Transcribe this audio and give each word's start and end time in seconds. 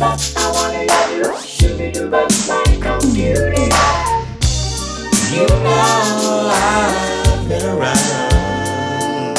best, 0.00 0.36
I 0.36 0.50
wanna 0.50 0.84
love 0.86 1.12
you. 1.16 1.24
Should 1.46 1.76
be 1.78 1.90
the 1.90 2.08
best, 2.08 2.48
like 2.48 2.86
on. 2.86 3.00
You 5.30 5.46
know 5.46 6.50
I've 6.50 7.48
been 7.48 7.64
around 7.66 9.38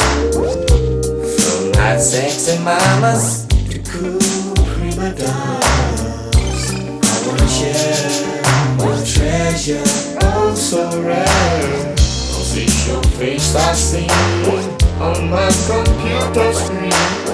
from 1.35 1.73
hot 1.81 1.99
sexy 1.99 2.57
mamas 2.63 3.45
to 3.71 3.77
cool 3.89 4.55
prima 4.71 5.09
donnas. 5.17 6.63
I 6.71 7.17
wanna 7.25 7.47
share 7.57 8.11
my 8.77 8.93
treasure, 9.03 9.87
oh 10.21 10.53
so 10.55 10.81
rare. 11.01 11.95
Don't 11.95 12.47
see 12.51 12.69
your 12.87 13.03
face 13.17 13.55
I 13.55 13.73
see 13.73 14.09
on 15.01 15.29
my 15.29 15.49
computer 15.67 16.53
screen. 16.53 17.30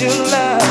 you 0.00 0.08
love. 0.08 0.65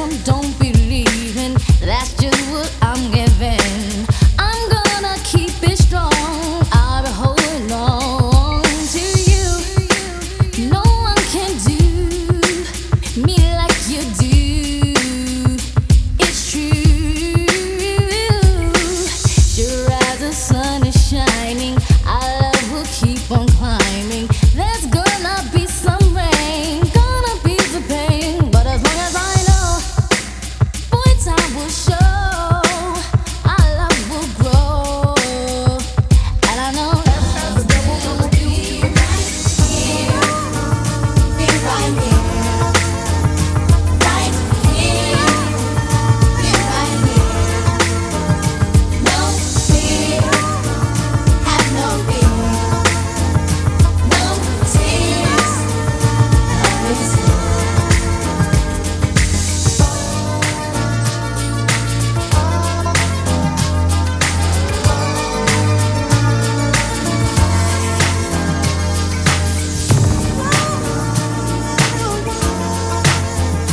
Some 0.00 0.16
don't 0.24 0.58
be 0.58 0.79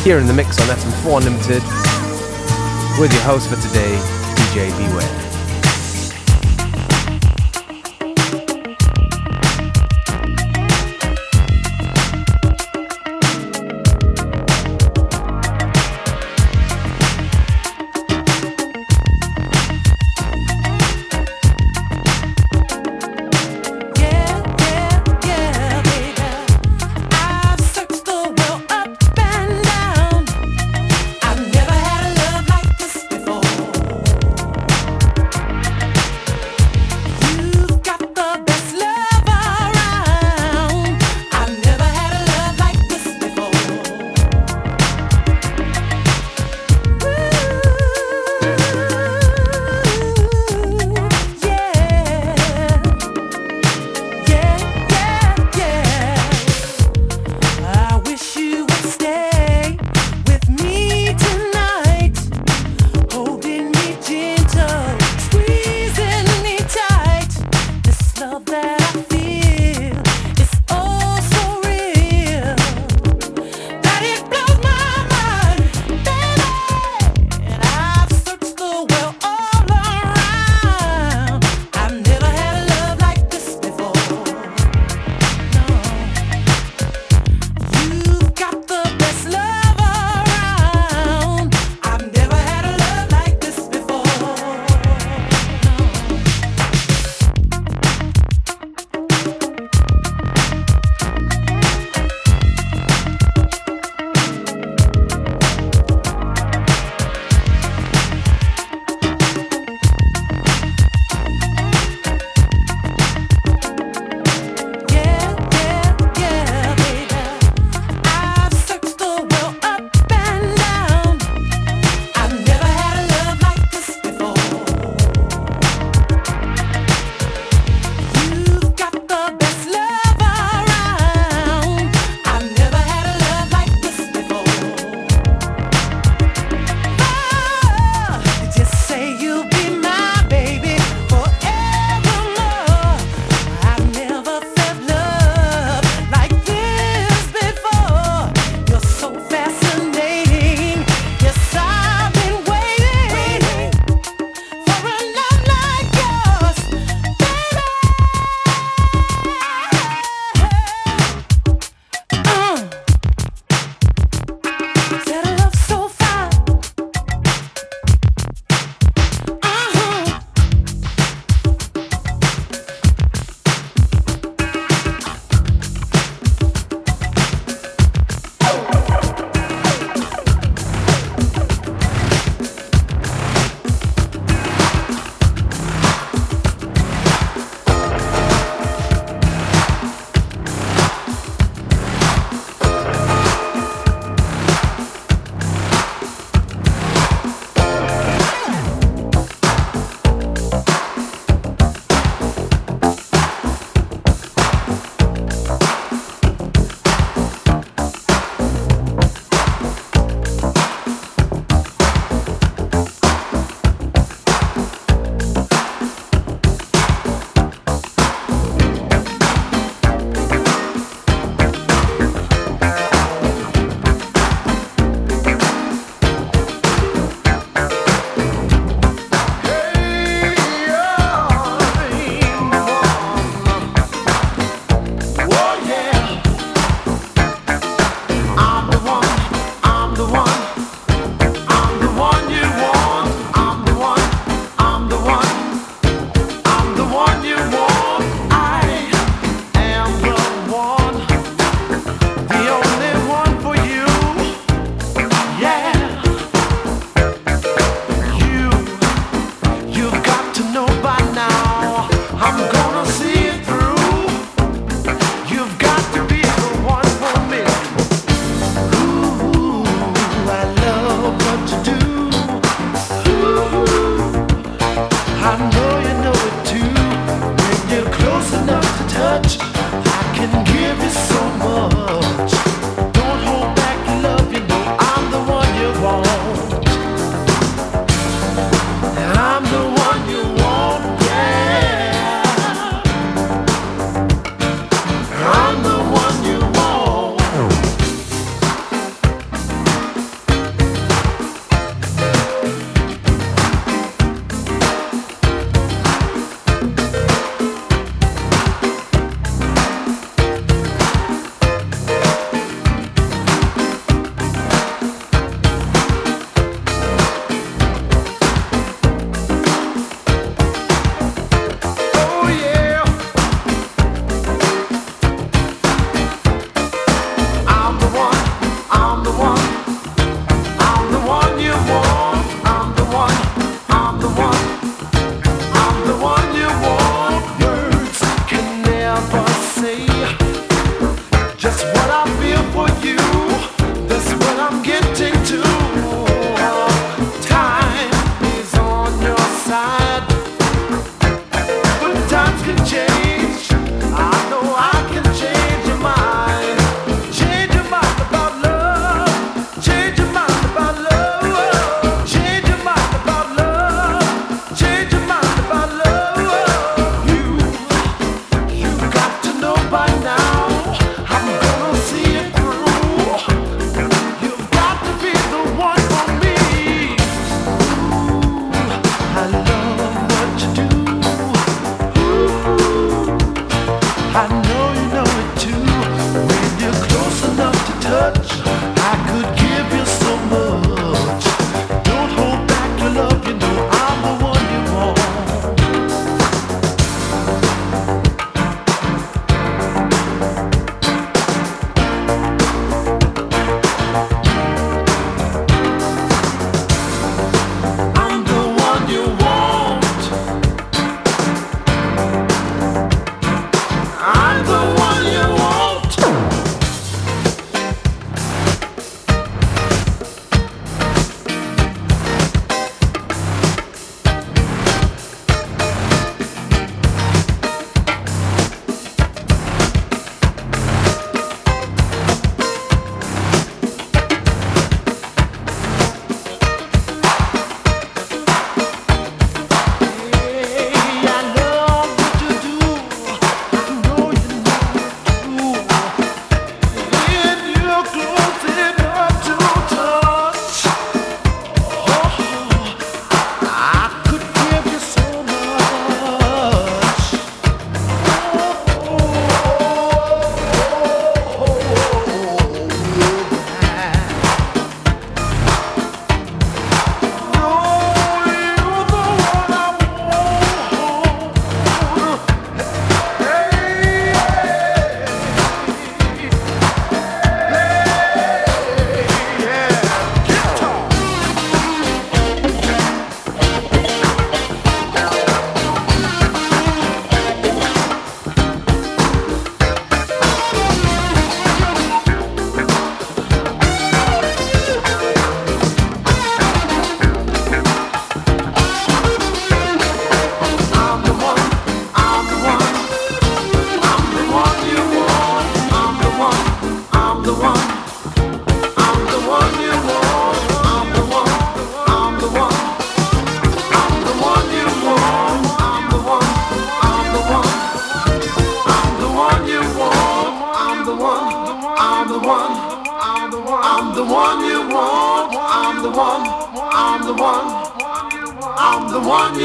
here 0.08 0.20
in 0.20 0.26
the 0.26 0.34
mix 0.34 0.58
on 0.62 0.67
FM4 0.67 1.17
Unlimited 1.17 1.62
with 2.98 3.12
your 3.12 3.22
host 3.24 3.50
for 3.50 3.58
today, 3.58 3.97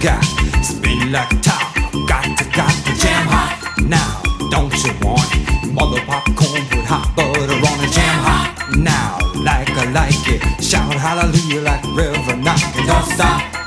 got. 0.00 0.22
Spin 0.62 1.12
like 1.12 1.42
top, 1.42 1.74
got 2.06 2.24
to 2.38 2.44
got 2.56 2.72
the 2.84 2.94
jam 3.00 3.26
hot. 3.26 3.74
Now, 3.82 4.22
don't 4.50 4.72
you 4.84 4.92
want 5.02 5.28
it? 5.34 5.72
Mother 5.72 6.00
popcorn 6.06 6.62
with 6.70 6.86
hot 6.86 7.14
butter 7.16 7.52
on 7.52 7.84
a 7.84 7.88
jam 7.90 8.18
hot. 8.22 8.76
Now, 8.76 9.18
like 9.42 9.70
I 9.70 9.90
like 9.90 10.28
it. 10.28 10.62
Shout 10.62 10.92
hallelujah 10.94 11.62
like 11.62 11.84
Reverend 11.96 12.44
Knock. 12.44 12.60
Don't 12.86 13.04
stop. 13.12 13.57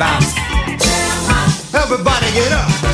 Bounce. 0.00 0.34
Everybody 1.74 2.32
get 2.32 2.52
up. 2.52 2.89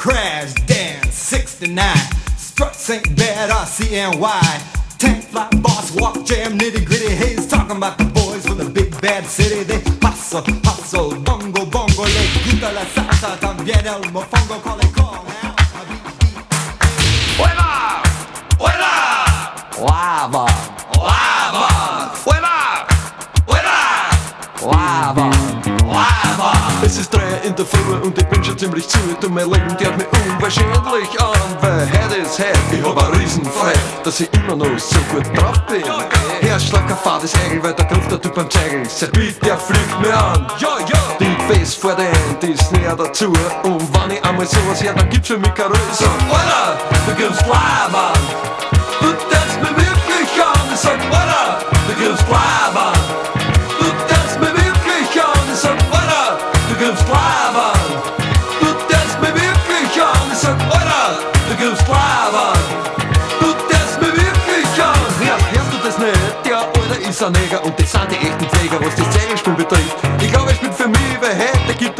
Crash, 0.00 0.54
dance, 0.64 1.12
69. 1.12 1.94
Struts 2.38 2.88
ain't 2.88 3.14
bad, 3.16 3.50
RCNY. 3.50 4.96
Tank 4.96 5.24
fly, 5.24 5.46
boss, 5.56 5.94
walk, 5.94 6.24
jam, 6.24 6.58
nitty 6.58 6.86
gritty. 6.86 7.14
Hayes 7.14 7.46
talking 7.46 7.76
about 7.76 7.98
the 7.98 8.04
boys 8.04 8.46
from 8.46 8.56
the 8.56 8.64
big 8.64 8.98
bad 9.02 9.26
city. 9.26 9.62
They 9.62 9.78
hustle, 10.00 10.40
hustle, 10.64 11.20
bongo, 11.20 11.66
bongo, 11.66 12.04
le 12.04 12.24
gusta 12.32 12.72
la 12.72 12.86
salsa, 12.86 13.38
también 13.40 13.86
el 13.86 14.10
mofongo, 14.10 14.62
call 14.62 14.80
it 14.80 14.90
call 14.94 15.22
now. 15.22 15.54
I 15.58 15.84
beat, 15.84 16.02
beat. 16.18 16.48
¡Hueva! 17.38 18.02
¡Hueva! 18.58 18.92
Lava, 19.84 20.46
¡Hueva! 20.96 22.14
¡Hueva! 22.24 22.86
¡Hueva! 24.62 25.14
lava. 25.14 25.39
Es 26.90 26.98
ist 26.98 27.14
drei 27.14 27.46
in 27.46 27.54
der 27.54 27.64
Früh 27.64 27.94
und 28.02 28.18
ich 28.18 28.26
bin 28.26 28.42
schon 28.42 28.58
ziemlich 28.58 28.88
zu. 28.88 28.98
Du 29.20 29.28
mein 29.28 29.48
Leben 29.48 29.76
geht 29.76 29.96
mir 29.96 30.08
unwahrscheinlich 30.26 31.20
an, 31.20 31.56
weil 31.60 31.88
heute 31.88 32.16
ist 32.16 32.36
heute. 32.36 32.50
Ich 32.72 32.82
hab 32.84 33.00
ein 33.00 33.14
Riesenfrei, 33.14 33.72
dass 34.02 34.18
ich 34.18 34.28
immer 34.34 34.56
noch 34.56 34.76
so 34.76 34.98
gut 35.12 35.24
drauf 35.38 35.56
bin. 35.68 35.84
Herzschlag, 36.40 36.90
ein 36.90 36.96
fades 36.96 37.32
Egel, 37.46 37.62
weil 37.62 37.74
da 37.74 37.84
trifft 37.84 38.10
der 38.10 38.20
Typ 38.20 38.36
am 38.36 38.50
Zeigel. 38.50 38.82
Seit 38.88 39.12
bitte, 39.12 39.38
der 39.38 39.56
fliegt 39.56 40.00
mir 40.00 40.12
an. 40.12 40.48
Die 41.20 41.36
Face 41.46 41.76
vor 41.76 41.94
der 41.94 42.10
Hand 42.10 42.42
ist 42.42 42.72
näher 42.72 42.96
dazu. 42.96 43.26
Und 43.62 43.94
wenn 43.94 44.16
ich 44.16 44.24
einmal 44.24 44.48
sowas 44.48 44.82
her, 44.82 44.92
dann 44.92 45.08
gibt's 45.10 45.28
für 45.28 45.38
mich 45.38 45.54
keine 45.54 45.74
sag, 45.92 46.08
Alter, 46.28 46.76
du 47.06 47.14
gibst 47.14 47.46
Lava. 47.46 48.14
Du 49.00 49.12
tanzt 49.30 49.60
mir 49.62 49.76
wirklich 49.76 50.42
an. 50.42 50.68
Ich 50.74 50.80
sag, 50.80 50.98
Alter, 50.98 51.64
du 51.86 51.94
gibst 52.02 52.24
Lava. 52.28 52.92
Du 53.34 53.39
gibst 56.90 57.08
Lava. 57.08 57.72
Du 58.60 58.66
tanzt 58.88 59.20
mir 59.20 59.34
wirklich 59.34 60.02
an. 60.02 60.30
Ich 60.32 60.38
sag, 60.38 60.58
Alter, 60.70 61.22
du 61.48 61.54
gibst 61.56 61.86
Lava. 61.86 62.52
Du 63.38 63.52
tanzt 63.70 64.00
mir 64.00 64.12
wirklich 64.12 64.82
an. 64.82 64.98
Ja, 65.24 65.36
hörst 65.52 65.72
du 65.72 65.78
das 65.84 65.98
nicht? 65.98 66.18
Der 66.44 66.58
Alter 66.58 67.08
ist 67.08 67.22
ein 67.22 67.32
Neger 67.32 67.62
und 67.64 67.78
das 67.78 67.92
sind 67.92 68.10
die 68.10 68.16
echten 68.16 68.44
Pfleger, 68.48 68.84
was 68.84 68.94
das 68.96 69.10
Zeichenspiel 69.10 69.54
betrifft. 69.54 69.96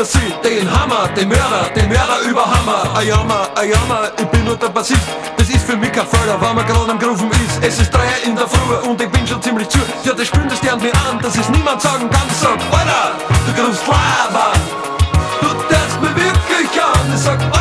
Fantasie, 0.00 0.32
den 0.42 0.66
Hammer, 0.70 1.08
den 1.14 1.28
Mörder, 1.28 1.68
den 1.76 1.86
Mörder 1.88 2.20
über 2.26 2.42
Hammer. 2.42 2.96
Ayama, 2.96 3.48
Ayama, 3.54 4.08
ich 4.18 4.24
bin 4.28 4.44
nur 4.44 4.56
der 4.56 4.70
Bassist. 4.70 5.02
Das 5.36 5.46
ist 5.50 5.62
für 5.66 5.76
mich 5.76 5.92
kein 5.92 6.06
Förder, 6.06 6.40
weil 6.40 6.54
man 6.54 6.66
gerade 6.66 6.90
am 6.90 6.98
Grooven 6.98 7.30
ist. 7.32 7.62
Es 7.62 7.78
ist 7.80 7.90
3 7.90 8.00
in 8.24 8.34
der 8.34 8.48
Früh 8.48 8.88
und 8.88 8.98
ich 8.98 9.10
bin 9.10 9.26
schon 9.26 9.42
ziemlich 9.42 9.68
zu. 9.68 9.78
Ja, 10.04 10.14
das 10.14 10.26
spürt 10.26 10.50
das 10.50 10.60
gern 10.62 10.80
mir 10.80 10.92
an, 11.06 11.18
dass 11.20 11.36
es 11.36 11.46
niemand 11.50 11.82
sagen 11.82 12.08
kann. 12.08 12.22
Ich 12.30 12.36
sag, 12.38 12.58
Alter, 12.72 13.12
du 13.46 13.62
kannst 13.62 13.86
labern. 13.86 14.60
Du 15.42 15.48
darfst 15.68 16.00
mir 16.00 16.16
wirklich 16.16 16.82
an. 16.82 17.12
Ich 17.14 17.20
sag, 17.20 17.38
Alter, 17.42 17.59